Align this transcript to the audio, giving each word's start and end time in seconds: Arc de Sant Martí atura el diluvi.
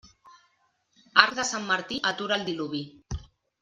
Arc 1.25 1.37
de 1.41 1.47
Sant 1.51 1.69
Martí 1.69 2.03
atura 2.15 2.41
el 2.43 2.51
diluvi. 2.53 2.85